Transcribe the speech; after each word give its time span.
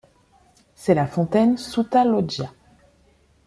C'est 0.73 0.95
la 0.95 1.05
fontaine 1.05 1.59
Souta 1.59 2.03
Loggia. 2.05 2.51